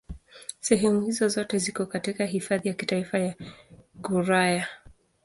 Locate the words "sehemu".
0.61-1.01